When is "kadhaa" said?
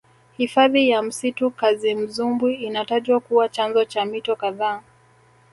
4.35-4.81